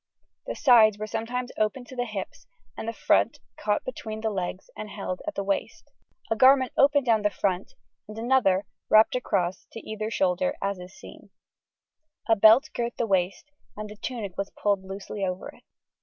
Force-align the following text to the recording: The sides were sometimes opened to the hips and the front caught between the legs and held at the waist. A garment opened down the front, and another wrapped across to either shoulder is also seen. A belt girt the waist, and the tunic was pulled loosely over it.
The 0.47 0.55
sides 0.55 0.97
were 0.97 1.05
sometimes 1.05 1.51
opened 1.59 1.85
to 1.89 1.95
the 1.95 2.05
hips 2.07 2.47
and 2.75 2.87
the 2.87 2.91
front 2.91 3.37
caught 3.55 3.85
between 3.85 4.21
the 4.21 4.31
legs 4.31 4.67
and 4.75 4.89
held 4.89 5.21
at 5.27 5.35
the 5.35 5.43
waist. 5.43 5.91
A 6.31 6.35
garment 6.35 6.71
opened 6.75 7.05
down 7.05 7.21
the 7.21 7.29
front, 7.29 7.75
and 8.07 8.17
another 8.17 8.65
wrapped 8.89 9.13
across 9.13 9.67
to 9.73 9.79
either 9.79 10.09
shoulder 10.09 10.53
is 10.53 10.57
also 10.59 10.87
seen. 10.87 11.29
A 12.27 12.35
belt 12.35 12.71
girt 12.73 12.97
the 12.97 13.05
waist, 13.05 13.51
and 13.77 13.91
the 13.91 13.95
tunic 13.95 14.35
was 14.39 14.49
pulled 14.57 14.83
loosely 14.83 15.23
over 15.23 15.49
it. 15.49 15.63